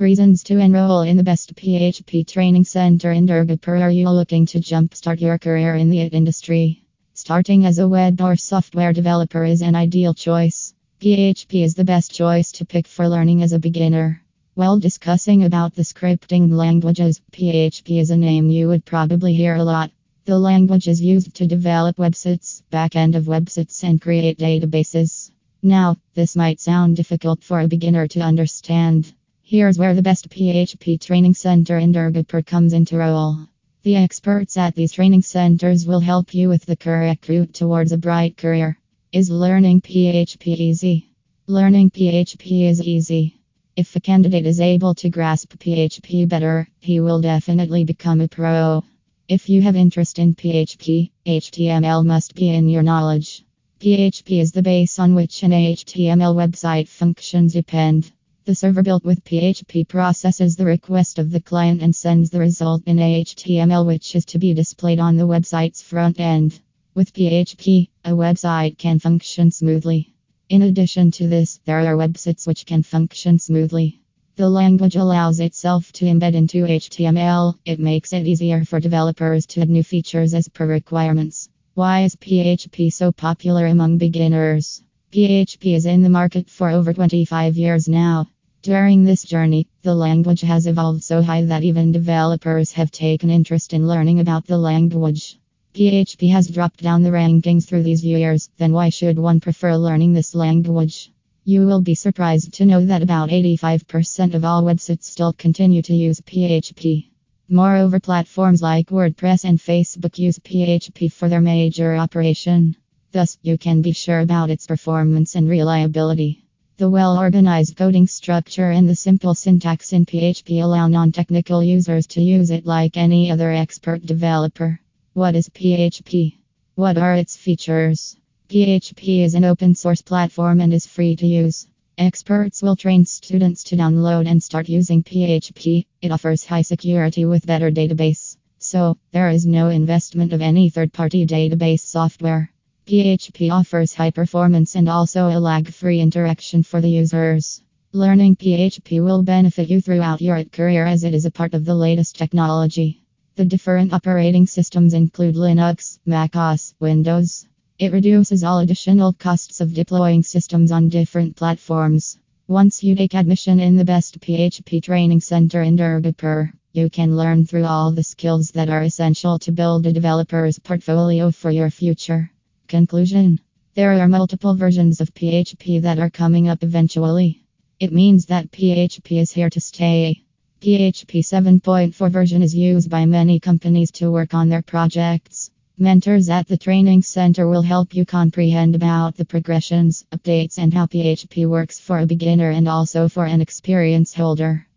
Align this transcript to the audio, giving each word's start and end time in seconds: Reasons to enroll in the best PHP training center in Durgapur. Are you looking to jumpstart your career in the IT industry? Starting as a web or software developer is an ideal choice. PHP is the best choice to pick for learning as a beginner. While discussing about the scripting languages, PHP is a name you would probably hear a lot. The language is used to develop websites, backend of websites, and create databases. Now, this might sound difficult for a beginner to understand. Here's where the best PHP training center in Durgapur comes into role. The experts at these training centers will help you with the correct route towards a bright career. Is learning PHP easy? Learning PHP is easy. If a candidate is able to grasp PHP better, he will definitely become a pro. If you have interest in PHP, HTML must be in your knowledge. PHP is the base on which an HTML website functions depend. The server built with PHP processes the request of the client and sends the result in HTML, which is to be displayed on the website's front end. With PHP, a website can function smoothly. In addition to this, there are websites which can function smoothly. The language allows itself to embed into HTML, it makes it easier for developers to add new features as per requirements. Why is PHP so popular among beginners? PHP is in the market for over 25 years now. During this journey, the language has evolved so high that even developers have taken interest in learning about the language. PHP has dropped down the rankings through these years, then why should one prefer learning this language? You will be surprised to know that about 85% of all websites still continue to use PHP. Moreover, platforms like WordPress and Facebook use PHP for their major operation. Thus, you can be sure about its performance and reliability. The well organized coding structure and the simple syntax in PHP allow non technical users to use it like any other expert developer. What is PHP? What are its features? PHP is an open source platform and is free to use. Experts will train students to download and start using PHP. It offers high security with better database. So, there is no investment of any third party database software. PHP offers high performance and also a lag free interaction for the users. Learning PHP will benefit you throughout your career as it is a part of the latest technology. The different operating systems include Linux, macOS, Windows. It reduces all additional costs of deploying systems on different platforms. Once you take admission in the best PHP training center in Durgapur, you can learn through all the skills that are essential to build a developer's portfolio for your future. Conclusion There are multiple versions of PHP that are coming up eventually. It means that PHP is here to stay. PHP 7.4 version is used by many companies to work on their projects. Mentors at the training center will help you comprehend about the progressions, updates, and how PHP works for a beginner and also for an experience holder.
Reasons 0.00 0.44
to 0.44 0.58
enroll 0.58 1.00
in 1.00 1.16
the 1.16 1.24
best 1.24 1.56
PHP 1.56 2.24
training 2.24 2.62
center 2.62 3.10
in 3.10 3.26
Durgapur. 3.26 3.82
Are 3.82 3.90
you 3.90 4.08
looking 4.08 4.46
to 4.46 4.60
jumpstart 4.60 5.20
your 5.20 5.38
career 5.38 5.74
in 5.74 5.90
the 5.90 6.02
IT 6.02 6.14
industry? 6.14 6.84
Starting 7.14 7.66
as 7.66 7.80
a 7.80 7.88
web 7.88 8.20
or 8.20 8.36
software 8.36 8.92
developer 8.92 9.44
is 9.44 9.60
an 9.60 9.74
ideal 9.74 10.14
choice. 10.14 10.72
PHP 11.00 11.64
is 11.64 11.74
the 11.74 11.82
best 11.82 12.14
choice 12.14 12.52
to 12.52 12.64
pick 12.64 12.86
for 12.86 13.08
learning 13.08 13.42
as 13.42 13.52
a 13.52 13.58
beginner. 13.58 14.22
While 14.54 14.78
discussing 14.78 15.42
about 15.42 15.74
the 15.74 15.82
scripting 15.82 16.52
languages, 16.52 17.20
PHP 17.32 18.00
is 18.00 18.10
a 18.10 18.16
name 18.16 18.50
you 18.50 18.68
would 18.68 18.84
probably 18.84 19.34
hear 19.34 19.56
a 19.56 19.64
lot. 19.64 19.90
The 20.26 20.38
language 20.38 20.86
is 20.86 21.02
used 21.02 21.34
to 21.34 21.48
develop 21.48 21.96
websites, 21.96 22.62
backend 22.70 23.16
of 23.16 23.24
websites, 23.24 23.82
and 23.82 24.00
create 24.00 24.38
databases. 24.38 25.32
Now, 25.60 25.96
this 26.14 26.36
might 26.36 26.60
sound 26.60 26.94
difficult 26.94 27.42
for 27.42 27.58
a 27.58 27.66
beginner 27.66 28.06
to 28.06 28.20
understand. 28.20 29.12
Here's 29.50 29.78
where 29.78 29.94
the 29.94 30.02
best 30.02 30.28
PHP 30.28 31.00
training 31.00 31.32
center 31.32 31.78
in 31.78 31.90
Durgapur 31.90 32.44
comes 32.44 32.74
into 32.74 32.98
role. 32.98 33.48
The 33.82 33.96
experts 33.96 34.58
at 34.58 34.74
these 34.74 34.92
training 34.92 35.22
centers 35.22 35.86
will 35.86 36.00
help 36.00 36.34
you 36.34 36.50
with 36.50 36.66
the 36.66 36.76
correct 36.76 37.30
route 37.30 37.54
towards 37.54 37.92
a 37.92 37.96
bright 37.96 38.36
career. 38.36 38.78
Is 39.10 39.30
learning 39.30 39.80
PHP 39.80 40.48
easy? 40.48 41.08
Learning 41.46 41.90
PHP 41.90 42.68
is 42.68 42.82
easy. 42.82 43.40
If 43.74 43.96
a 43.96 44.00
candidate 44.00 44.44
is 44.44 44.60
able 44.60 44.94
to 44.96 45.08
grasp 45.08 45.54
PHP 45.54 46.28
better, 46.28 46.68
he 46.78 47.00
will 47.00 47.22
definitely 47.22 47.84
become 47.84 48.20
a 48.20 48.28
pro. 48.28 48.84
If 49.28 49.48
you 49.48 49.62
have 49.62 49.76
interest 49.76 50.18
in 50.18 50.34
PHP, 50.34 51.10
HTML 51.24 52.04
must 52.04 52.34
be 52.34 52.50
in 52.50 52.68
your 52.68 52.82
knowledge. 52.82 53.46
PHP 53.80 54.42
is 54.42 54.52
the 54.52 54.60
base 54.60 54.98
on 54.98 55.14
which 55.14 55.42
an 55.42 55.52
HTML 55.52 56.34
website 56.36 56.88
functions 56.88 57.54
depend. 57.54 58.12
The 58.48 58.54
server 58.54 58.82
built 58.82 59.04
with 59.04 59.24
PHP 59.24 59.86
processes 59.88 60.56
the 60.56 60.64
request 60.64 61.18
of 61.18 61.30
the 61.30 61.38
client 61.38 61.82
and 61.82 61.94
sends 61.94 62.30
the 62.30 62.40
result 62.40 62.82
in 62.86 62.96
HTML, 62.96 63.84
which 63.84 64.16
is 64.16 64.24
to 64.24 64.38
be 64.38 64.54
displayed 64.54 64.98
on 64.98 65.18
the 65.18 65.26
website's 65.26 65.82
front 65.82 66.18
end. 66.18 66.58
With 66.94 67.12
PHP, 67.12 67.90
a 68.06 68.12
website 68.12 68.78
can 68.78 69.00
function 69.00 69.50
smoothly. 69.50 70.14
In 70.48 70.62
addition 70.62 71.10
to 71.10 71.28
this, 71.28 71.60
there 71.66 71.80
are 71.80 71.94
websites 71.94 72.46
which 72.46 72.64
can 72.64 72.82
function 72.82 73.38
smoothly. 73.38 74.00
The 74.36 74.48
language 74.48 74.96
allows 74.96 75.40
itself 75.40 75.92
to 75.92 76.06
embed 76.06 76.32
into 76.32 76.64
HTML, 76.64 77.58
it 77.66 77.78
makes 77.78 78.14
it 78.14 78.26
easier 78.26 78.64
for 78.64 78.80
developers 78.80 79.44
to 79.48 79.60
add 79.60 79.68
new 79.68 79.82
features 79.82 80.32
as 80.32 80.48
per 80.48 80.66
requirements. 80.66 81.50
Why 81.74 82.04
is 82.04 82.16
PHP 82.16 82.94
so 82.94 83.12
popular 83.12 83.66
among 83.66 83.98
beginners? 83.98 84.82
PHP 85.12 85.74
is 85.74 85.84
in 85.84 86.02
the 86.02 86.08
market 86.08 86.48
for 86.48 86.70
over 86.70 86.94
25 86.94 87.58
years 87.58 87.88
now. 87.88 88.26
During 88.62 89.04
this 89.04 89.22
journey, 89.22 89.68
the 89.82 89.94
language 89.94 90.40
has 90.40 90.66
evolved 90.66 91.04
so 91.04 91.22
high 91.22 91.44
that 91.44 91.62
even 91.62 91.92
developers 91.92 92.72
have 92.72 92.90
taken 92.90 93.30
interest 93.30 93.72
in 93.72 93.86
learning 93.86 94.18
about 94.18 94.48
the 94.48 94.58
language. 94.58 95.38
PHP 95.74 96.32
has 96.32 96.48
dropped 96.48 96.82
down 96.82 97.04
the 97.04 97.10
rankings 97.10 97.66
through 97.66 97.84
these 97.84 98.04
years, 98.04 98.50
then 98.58 98.72
why 98.72 98.88
should 98.88 99.16
one 99.16 99.38
prefer 99.38 99.76
learning 99.76 100.12
this 100.12 100.34
language? 100.34 101.12
You 101.44 101.66
will 101.66 101.80
be 101.80 101.94
surprised 101.94 102.52
to 102.54 102.66
know 102.66 102.84
that 102.84 103.00
about 103.00 103.30
85% 103.30 104.34
of 104.34 104.44
all 104.44 104.64
websites 104.64 105.04
still 105.04 105.32
continue 105.32 105.82
to 105.82 105.94
use 105.94 106.20
PHP. 106.20 107.10
Moreover, 107.48 108.00
platforms 108.00 108.60
like 108.60 108.88
WordPress 108.88 109.44
and 109.44 109.60
Facebook 109.60 110.18
use 110.18 110.40
PHP 110.40 111.12
for 111.12 111.28
their 111.28 111.40
major 111.40 111.94
operation. 111.94 112.74
Thus, 113.12 113.38
you 113.40 113.56
can 113.56 113.82
be 113.82 113.92
sure 113.92 114.18
about 114.18 114.50
its 114.50 114.66
performance 114.66 115.36
and 115.36 115.48
reliability. 115.48 116.47
The 116.78 116.88
well 116.88 117.18
organized 117.18 117.74
coding 117.74 118.06
structure 118.06 118.70
and 118.70 118.88
the 118.88 118.94
simple 118.94 119.34
syntax 119.34 119.92
in 119.92 120.06
PHP 120.06 120.62
allow 120.62 120.86
non 120.86 121.10
technical 121.10 121.60
users 121.60 122.06
to 122.06 122.22
use 122.22 122.52
it 122.52 122.66
like 122.66 122.96
any 122.96 123.32
other 123.32 123.50
expert 123.50 124.06
developer. 124.06 124.78
What 125.12 125.34
is 125.34 125.48
PHP? 125.48 126.36
What 126.76 126.96
are 126.96 127.16
its 127.16 127.36
features? 127.36 128.16
PHP 128.48 129.24
is 129.24 129.34
an 129.34 129.44
open 129.44 129.74
source 129.74 130.02
platform 130.02 130.60
and 130.60 130.72
is 130.72 130.86
free 130.86 131.16
to 131.16 131.26
use. 131.26 131.66
Experts 131.98 132.62
will 132.62 132.76
train 132.76 133.04
students 133.04 133.64
to 133.64 133.76
download 133.76 134.28
and 134.28 134.40
start 134.40 134.68
using 134.68 135.02
PHP. 135.02 135.84
It 136.00 136.12
offers 136.12 136.44
high 136.44 136.62
security 136.62 137.24
with 137.24 137.44
better 137.44 137.72
database. 137.72 138.36
So, 138.60 138.96
there 139.10 139.30
is 139.30 139.44
no 139.44 139.68
investment 139.68 140.32
of 140.32 140.40
any 140.40 140.70
third 140.70 140.92
party 140.92 141.26
database 141.26 141.80
software. 141.80 142.52
PHP 142.88 143.52
offers 143.52 143.92
high 143.92 144.10
performance 144.10 144.74
and 144.74 144.88
also 144.88 145.28
a 145.28 145.38
lag 145.38 145.68
free 145.68 146.00
interaction 146.00 146.62
for 146.62 146.80
the 146.80 146.88
users. 146.88 147.60
Learning 147.92 148.34
PHP 148.34 149.04
will 149.04 149.22
benefit 149.22 149.68
you 149.68 149.82
throughout 149.82 150.22
your 150.22 150.42
career 150.44 150.86
as 150.86 151.04
it 151.04 151.12
is 151.12 151.26
a 151.26 151.30
part 151.30 151.52
of 151.52 151.66
the 151.66 151.74
latest 151.74 152.16
technology. 152.16 153.02
The 153.36 153.44
different 153.44 153.92
operating 153.92 154.46
systems 154.46 154.94
include 154.94 155.34
Linux, 155.34 155.98
macOS, 156.06 156.72
Windows. 156.80 157.46
It 157.78 157.92
reduces 157.92 158.42
all 158.42 158.60
additional 158.60 159.12
costs 159.12 159.60
of 159.60 159.74
deploying 159.74 160.22
systems 160.22 160.72
on 160.72 160.88
different 160.88 161.36
platforms. 161.36 162.18
Once 162.46 162.82
you 162.82 162.94
take 162.94 163.14
admission 163.14 163.60
in 163.60 163.76
the 163.76 163.84
best 163.84 164.18
PHP 164.20 164.82
training 164.82 165.20
center 165.20 165.60
in 165.60 165.76
Durgapur, 165.76 166.52
you 166.72 166.88
can 166.88 167.18
learn 167.18 167.44
through 167.44 167.66
all 167.66 167.92
the 167.92 168.02
skills 168.02 168.52
that 168.52 168.70
are 168.70 168.80
essential 168.80 169.38
to 169.40 169.52
build 169.52 169.84
a 169.84 169.92
developer's 169.92 170.58
portfolio 170.58 171.30
for 171.30 171.50
your 171.50 171.68
future. 171.68 172.32
Conclusion 172.68 173.40
There 173.76 173.98
are 173.98 174.06
multiple 174.06 174.54
versions 174.54 175.00
of 175.00 175.14
PHP 175.14 175.80
that 175.80 175.98
are 175.98 176.10
coming 176.10 176.50
up 176.50 176.62
eventually. 176.62 177.40
It 177.80 177.94
means 177.94 178.26
that 178.26 178.52
PHP 178.52 179.22
is 179.22 179.32
here 179.32 179.48
to 179.48 179.58
stay. 179.58 180.22
PHP 180.60 181.20
7.4 181.20 182.10
version 182.10 182.42
is 182.42 182.54
used 182.54 182.90
by 182.90 183.06
many 183.06 183.40
companies 183.40 183.90
to 183.92 184.10
work 184.10 184.34
on 184.34 184.50
their 184.50 184.60
projects. 184.60 185.50
Mentors 185.78 186.28
at 186.28 186.46
the 186.46 186.58
training 186.58 187.00
center 187.00 187.48
will 187.48 187.62
help 187.62 187.94
you 187.94 188.04
comprehend 188.04 188.74
about 188.74 189.16
the 189.16 189.24
progressions, 189.24 190.04
updates, 190.12 190.58
and 190.58 190.74
how 190.74 190.84
PHP 190.84 191.48
works 191.48 191.80
for 191.80 192.00
a 192.00 192.06
beginner 192.06 192.50
and 192.50 192.68
also 192.68 193.08
for 193.08 193.24
an 193.24 193.40
experience 193.40 194.12
holder. 194.12 194.68